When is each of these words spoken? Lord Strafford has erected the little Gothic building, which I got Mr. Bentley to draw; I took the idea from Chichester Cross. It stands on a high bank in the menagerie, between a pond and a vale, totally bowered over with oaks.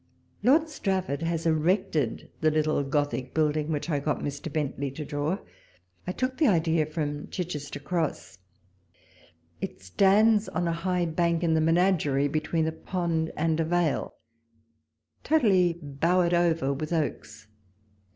Lord 0.41 0.67
Strafford 0.67 1.21
has 1.21 1.45
erected 1.45 2.31
the 2.41 2.49
little 2.49 2.81
Gothic 2.83 3.35
building, 3.35 3.71
which 3.71 3.87
I 3.87 3.99
got 3.99 4.21
Mr. 4.21 4.51
Bentley 4.51 4.89
to 4.89 5.05
draw; 5.05 5.37
I 6.07 6.11
took 6.11 6.37
the 6.39 6.47
idea 6.47 6.87
from 6.87 7.27
Chichester 7.27 7.79
Cross. 7.79 8.39
It 9.61 9.79
stands 9.83 10.49
on 10.49 10.67
a 10.67 10.71
high 10.73 11.05
bank 11.05 11.43
in 11.43 11.53
the 11.53 11.61
menagerie, 11.61 12.27
between 12.29 12.65
a 12.65 12.71
pond 12.71 13.31
and 13.37 13.59
a 13.59 13.63
vale, 13.63 14.15
totally 15.23 15.73
bowered 15.83 16.33
over 16.33 16.73
with 16.73 16.91
oaks. 16.91 17.45